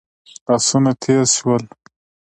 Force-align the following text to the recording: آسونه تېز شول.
آسونه 0.53 0.91
تېز 1.01 1.27
شول. 1.37 1.63